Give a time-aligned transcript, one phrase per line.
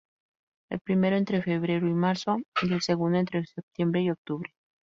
[0.71, 4.51] El primero entre febrero y marzo y el segundo entre setiembre y octubre.